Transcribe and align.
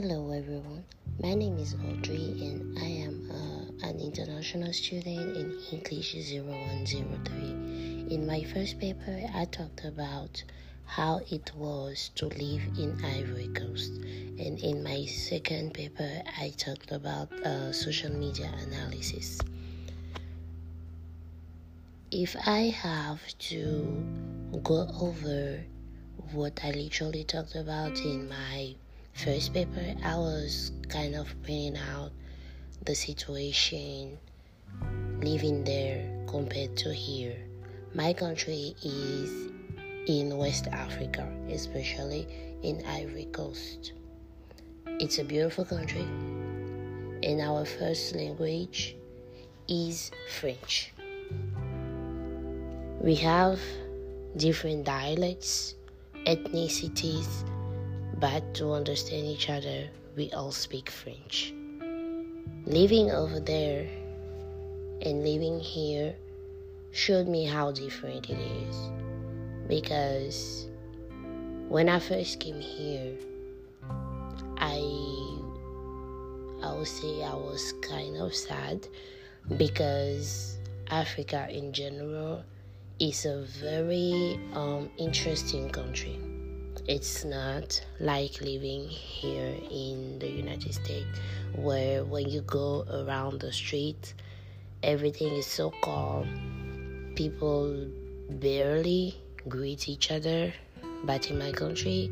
Hello, 0.00 0.30
everyone. 0.30 0.84
My 1.20 1.34
name 1.34 1.58
is 1.58 1.74
Audrey, 1.74 2.30
and 2.46 2.78
I 2.78 2.84
am 2.84 3.28
uh, 3.32 3.88
an 3.88 3.98
international 3.98 4.72
student 4.72 5.36
in 5.36 5.58
English 5.72 6.14
0103. 6.14 8.14
In 8.14 8.24
my 8.24 8.44
first 8.44 8.78
paper, 8.78 9.20
I 9.34 9.46
talked 9.46 9.84
about 9.84 10.44
how 10.84 11.20
it 11.32 11.50
was 11.56 12.12
to 12.14 12.26
live 12.26 12.62
in 12.78 13.04
Ivory 13.04 13.48
Coast, 13.48 13.90
and 14.38 14.60
in 14.60 14.84
my 14.84 15.04
second 15.06 15.74
paper, 15.74 16.22
I 16.40 16.50
talked 16.50 16.92
about 16.92 17.32
uh, 17.32 17.72
social 17.72 18.12
media 18.12 18.52
analysis. 18.68 19.40
If 22.12 22.36
I 22.46 22.70
have 22.70 23.20
to 23.50 24.06
go 24.62 24.86
over 25.00 25.64
what 26.30 26.60
I 26.62 26.70
literally 26.70 27.24
talked 27.24 27.56
about 27.56 27.98
in 27.98 28.28
my 28.28 28.76
first 29.14 29.52
paper, 29.52 29.94
I 30.04 30.16
was 30.16 30.72
kind 30.88 31.14
of 31.14 31.28
pointing 31.42 31.76
out 31.76 32.12
the 32.84 32.94
situation 32.94 34.18
living 35.20 35.64
there 35.64 36.24
compared 36.26 36.76
to 36.78 36.92
here. 36.94 37.36
My 37.94 38.12
country 38.12 38.74
is 38.82 39.50
in 40.06 40.36
West 40.36 40.68
Africa, 40.68 41.28
especially 41.50 42.26
in 42.62 42.84
Ivory 42.86 43.26
Coast. 43.26 43.92
It's 45.00 45.18
a 45.18 45.24
beautiful 45.24 45.64
country, 45.64 46.06
and 47.22 47.40
our 47.40 47.64
first 47.64 48.14
language 48.14 48.96
is 49.68 50.10
French. 50.40 50.92
We 53.00 53.14
have 53.16 53.60
different 54.36 54.84
dialects, 54.84 55.74
ethnicities, 56.26 57.44
but 58.20 58.54
to 58.54 58.72
understand 58.72 59.26
each 59.26 59.48
other, 59.48 59.88
we 60.16 60.30
all 60.32 60.50
speak 60.50 60.90
French. 60.90 61.54
Living 62.66 63.10
over 63.10 63.38
there 63.38 63.88
and 65.02 65.22
living 65.22 65.60
here 65.60 66.16
showed 66.90 67.28
me 67.28 67.44
how 67.44 67.70
different 67.70 68.28
it 68.28 68.38
is. 68.38 68.76
Because 69.68 70.66
when 71.68 71.88
I 71.88 72.00
first 72.00 72.40
came 72.40 72.60
here, 72.60 73.14
I 74.56 74.78
I 76.60 76.74
would 76.74 76.88
say 76.88 77.22
I 77.22 77.34
was 77.34 77.72
kind 77.82 78.16
of 78.16 78.34
sad 78.34 78.88
because 79.56 80.58
Africa 80.90 81.46
in 81.48 81.72
general 81.72 82.42
is 82.98 83.24
a 83.26 83.44
very 83.60 84.40
um, 84.54 84.90
interesting 84.98 85.70
country 85.70 86.18
it's 86.88 87.22
not 87.22 87.84
like 88.00 88.40
living 88.40 88.88
here 88.88 89.54
in 89.70 90.18
the 90.18 90.26
United 90.26 90.72
States, 90.72 91.20
where 91.54 92.02
when 92.02 92.26
you 92.30 92.40
go 92.40 92.86
around 92.90 93.40
the 93.40 93.52
street, 93.52 94.14
everything 94.82 95.34
is 95.34 95.46
so 95.46 95.70
calm. 95.82 97.12
People 97.14 97.86
barely 98.30 99.14
greet 99.48 99.86
each 99.86 100.10
other. 100.10 100.50
But 101.04 101.30
in 101.30 101.38
my 101.38 101.52
country, 101.52 102.10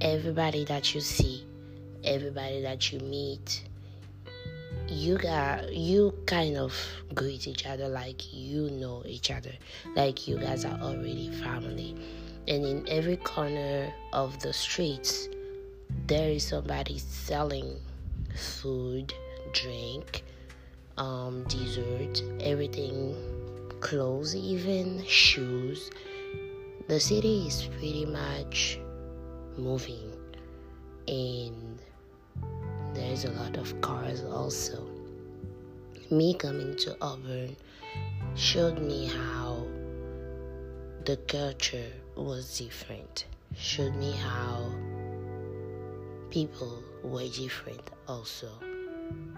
everybody 0.00 0.64
that 0.66 0.94
you 0.94 1.00
see, 1.00 1.44
everybody 2.04 2.62
that 2.62 2.92
you 2.92 3.00
meet, 3.00 3.64
you 4.86 5.18
got 5.18 5.72
you 5.72 6.14
kind 6.26 6.56
of 6.56 6.72
greet 7.12 7.48
each 7.48 7.66
other 7.66 7.88
like 7.88 8.32
you 8.32 8.70
know 8.70 9.02
each 9.04 9.32
other, 9.32 9.52
like 9.96 10.28
you 10.28 10.38
guys 10.38 10.64
are 10.64 10.78
already 10.80 11.28
family 11.42 11.96
and 12.48 12.64
in 12.64 12.88
every 12.88 13.16
corner 13.16 13.92
of 14.12 14.38
the 14.40 14.52
streets 14.52 15.28
there 16.06 16.30
is 16.30 16.44
somebody 16.44 16.98
selling 16.98 17.76
food 18.34 19.12
drink 19.52 20.24
um, 20.96 21.44
dessert 21.44 22.22
everything 22.40 23.14
clothes 23.82 24.34
even 24.36 25.04
shoes. 25.06 25.90
The 26.88 27.00
city 27.00 27.46
is 27.48 27.64
pretty 27.64 28.06
much 28.06 28.78
moving. 29.58 30.12
And 31.08 31.78
there's 32.94 33.24
a 33.24 33.32
lot 33.32 33.56
of 33.56 33.78
cars 33.80 34.22
also. 34.22 34.86
Me 36.10 36.32
coming 36.34 36.76
to 36.76 36.96
auburn 37.02 37.56
showed 38.36 38.78
me 38.80 39.06
how 39.06 39.66
the 41.04 41.16
culture 41.16 41.90
was 42.14 42.58
different, 42.58 43.26
showed 43.56 43.94
me 43.96 44.12
how 44.12 44.70
people 46.30 46.82
were 47.02 47.26
different 47.28 47.90
also. 48.06 48.48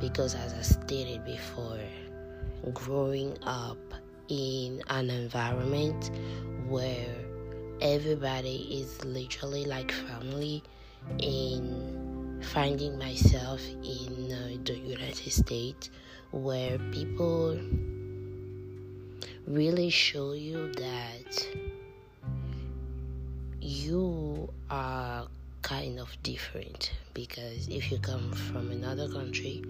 Because, 0.00 0.34
as 0.36 0.54
I 0.54 0.62
stated 0.62 1.24
before, 1.24 1.80
growing 2.72 3.36
up 3.42 3.78
in 4.28 4.82
an 4.88 5.10
environment 5.10 6.10
where 6.68 7.14
everybody 7.80 8.80
is 8.80 9.04
literally 9.04 9.64
like 9.64 9.90
family, 9.90 10.62
in 11.18 12.40
finding 12.52 12.98
myself 12.98 13.60
in 13.82 14.30
uh, 14.30 14.56
the 14.64 14.76
United 14.76 15.32
States 15.32 15.90
where 16.30 16.78
people 16.92 17.58
really 19.48 19.88
show 19.88 20.32
you 20.32 20.70
that 20.74 21.48
you 23.62 24.52
are 24.68 25.26
kind 25.62 25.98
of 25.98 26.14
different 26.22 26.92
because 27.14 27.66
if 27.68 27.90
you 27.90 27.98
come 27.98 28.30
from 28.32 28.70
another 28.70 29.08
country 29.08 29.64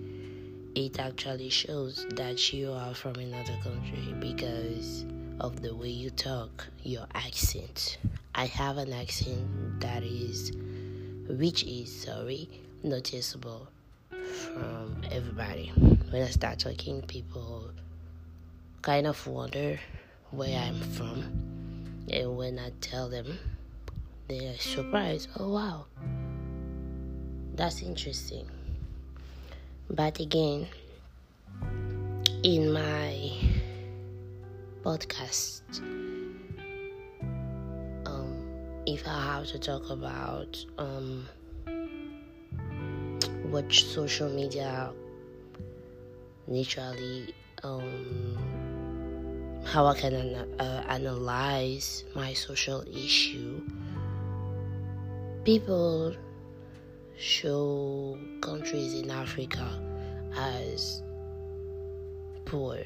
it 0.74 0.98
actually 0.98 1.48
shows 1.48 2.04
that 2.10 2.52
you 2.52 2.72
are 2.72 2.92
from 2.92 3.14
another 3.14 3.56
country 3.62 4.12
because 4.18 5.04
of 5.38 5.62
the 5.62 5.74
way 5.74 5.88
you 5.88 6.10
talk 6.10 6.66
your 6.82 7.06
accent. 7.14 7.98
I 8.34 8.46
have 8.46 8.78
an 8.78 8.92
accent 8.92 9.80
that 9.80 10.02
is 10.02 10.50
which 11.28 11.62
is 11.62 12.02
sorry 12.02 12.48
noticeable 12.82 13.68
from 14.10 15.02
everybody. 15.12 15.68
When 16.10 16.22
i 16.22 16.26
start 16.26 16.58
talking 16.58 17.02
people 17.02 17.70
kind 18.82 19.06
of 19.06 19.26
wonder 19.26 19.78
where 20.30 20.58
I'm 20.58 20.80
from. 20.80 21.22
And 22.10 22.36
when 22.36 22.58
I 22.58 22.70
tell 22.80 23.08
them, 23.08 23.38
they're 24.28 24.56
surprised. 24.58 25.28
Oh, 25.38 25.52
wow. 25.52 25.86
That's 27.54 27.82
interesting. 27.82 28.48
But 29.90 30.20
again, 30.20 30.68
in 32.42 32.72
my 32.72 33.30
podcast, 34.84 35.62
um, 38.06 38.82
if 38.86 39.06
I 39.06 39.22
have 39.22 39.46
to 39.48 39.58
talk 39.58 39.90
about 39.90 40.56
um, 40.78 41.26
what 43.50 43.72
social 43.72 44.28
media 44.28 44.92
naturally 46.46 47.34
um, 47.64 48.36
how 49.64 49.86
I 49.86 49.94
can 49.94 50.14
uh, 50.14 50.84
analyze 50.88 52.04
my 52.14 52.32
social 52.32 52.82
issue. 52.88 53.60
People 55.44 56.14
show 57.16 58.18
countries 58.40 58.94
in 58.94 59.10
Africa 59.10 59.68
as 60.36 61.02
poor, 62.44 62.78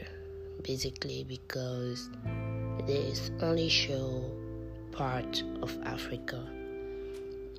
basically, 0.63 1.25
because 1.29 2.09
they 2.87 3.13
only 3.41 3.69
show 3.69 4.25
part 4.91 5.43
of 5.63 5.77
Africa. 5.85 6.45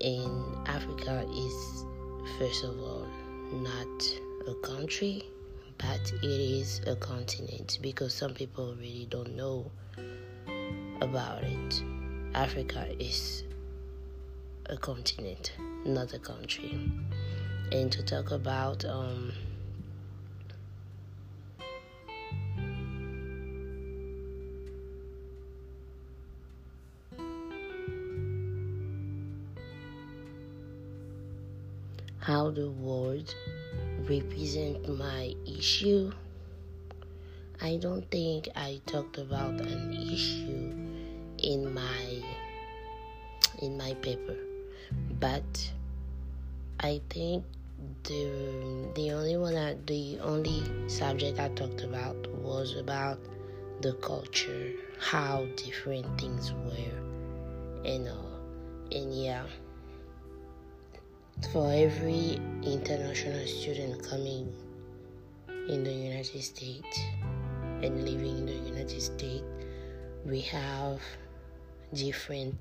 And 0.02 0.68
Africa 0.68 1.26
is, 1.34 1.86
first 2.38 2.64
of 2.64 2.80
all, 2.80 3.08
not 3.52 4.20
a 4.48 4.54
country 4.56 5.24
but 5.78 6.12
it 6.22 6.26
is 6.26 6.82
a 6.88 6.96
continent 6.96 7.80
because 7.82 8.14
some 8.14 8.34
people 8.34 8.76
really 8.80 9.08
don't 9.10 9.36
know 9.36 9.72
about 11.02 11.44
it. 11.44 11.84
Africa 12.34 12.88
is 13.00 13.44
a 14.68 14.78
continent, 14.78 15.54
not 15.86 16.14
a 16.14 16.20
country. 16.20 16.92
And 17.72 17.92
to 17.92 18.04
talk 18.04 18.32
about 18.32 18.86
um, 18.86 19.32
how 32.20 32.50
the 32.52 32.70
world 32.70 33.36
represent 34.10 34.88
my 34.98 35.34
issue. 35.46 36.12
I 37.62 37.78
don't 37.78 38.10
think 38.12 38.50
I 38.56 38.82
talked 38.86 39.18
about 39.18 39.60
an 39.62 39.94
issue 39.94 40.74
in 41.38 41.74
my 41.74 42.22
in 43.62 43.78
my 43.78 43.94
paper, 43.96 44.38
but 45.20 45.72
I 46.80 47.02
think 47.10 47.46
the 48.04 48.92
the 48.96 49.12
only 49.12 49.38
one 49.38 49.54
that 49.54 49.88
the 49.88 50.20
only 50.20 50.64
subject 50.90 51.40
I 51.40 51.50
talked 51.50 51.82
about 51.82 52.28
was 52.42 52.76
about 52.76 53.20
the 53.82 53.94
culture, 53.94 54.72
how 55.00 55.46
different 55.56 56.20
things 56.20 56.52
were, 56.52 57.86
and 57.86 58.08
all. 58.08 58.40
And 58.92 59.14
yeah, 59.14 59.44
for 61.52 61.72
every 61.72 62.40
international 62.64 63.46
student 63.48 64.08
coming 64.08 64.54
in 65.70 65.84
the 65.84 65.92
United 65.92 66.42
States 66.42 67.00
and 67.82 68.06
living 68.06 68.38
in 68.40 68.46
the 68.46 68.70
United 68.70 69.02
States, 69.02 69.44
we 70.26 70.42
have 70.42 71.02
different 71.94 72.56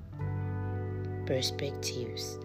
perspectives. 1.26 2.38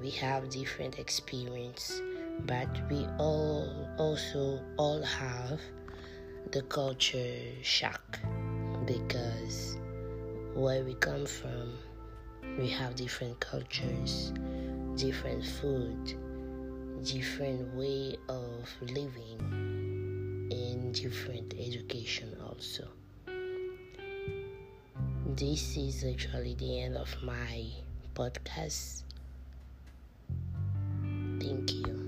We 0.00 0.10
have 0.10 0.48
different 0.50 0.98
experience 0.98 2.00
but 2.46 2.68
we 2.90 3.06
all 3.18 3.68
also 3.98 4.60
all 4.76 5.02
have 5.02 5.60
the 6.52 6.62
culture 6.62 7.38
shock 7.62 8.18
because 8.86 9.76
where 10.54 10.84
we 10.84 10.94
come 10.94 11.26
from 11.26 11.72
we 12.58 12.68
have 12.68 12.94
different 12.96 13.38
cultures 13.40 14.32
different 14.96 15.44
food 15.44 16.14
different 17.02 17.74
way 17.74 18.16
of 18.28 18.68
living 18.92 19.38
and 20.50 20.94
different 20.94 21.54
education 21.58 22.36
also 22.44 22.86
this 25.36 25.76
is 25.76 26.04
actually 26.04 26.54
the 26.54 26.80
end 26.80 26.96
of 26.96 27.14
my 27.22 27.64
podcast 28.14 29.04
Thank 31.40 31.72
you. 31.72 31.99